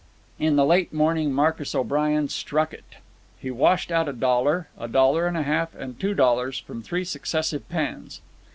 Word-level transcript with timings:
In 0.39 0.55
the 0.55 0.65
late 0.65 0.91
morning 0.91 1.31
Marcus 1.31 1.75
O'Brien 1.75 2.27
struck 2.27 2.73
it. 2.73 2.95
He 3.37 3.51
washed 3.51 3.91
out 3.91 4.09
a 4.09 4.13
dollar, 4.13 4.67
a 4.75 4.87
dollar 4.87 5.27
and 5.27 5.37
a 5.37 5.43
half, 5.43 5.75
and 5.75 5.99
two 5.99 6.15
dollars, 6.15 6.57
from 6.57 6.81
three 6.81 7.05
successive 7.05 7.69
pans. 7.69 8.19